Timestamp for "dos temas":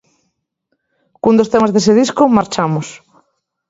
1.39-1.71